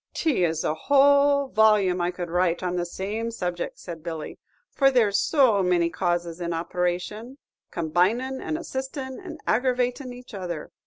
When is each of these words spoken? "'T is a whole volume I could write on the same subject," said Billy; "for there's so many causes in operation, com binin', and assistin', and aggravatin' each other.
"'T 0.15 0.43
is 0.43 0.63
a 0.63 0.73
whole 0.73 1.49
volume 1.49 2.01
I 2.01 2.09
could 2.09 2.31
write 2.31 2.63
on 2.63 2.75
the 2.75 2.87
same 2.87 3.29
subject," 3.29 3.77
said 3.77 4.01
Billy; 4.01 4.39
"for 4.71 4.89
there's 4.89 5.19
so 5.19 5.61
many 5.61 5.91
causes 5.91 6.41
in 6.41 6.53
operation, 6.53 7.37
com 7.69 7.91
binin', 7.91 8.41
and 8.41 8.57
assistin', 8.57 9.19
and 9.19 9.39
aggravatin' 9.45 10.11
each 10.11 10.33
other. 10.33 10.71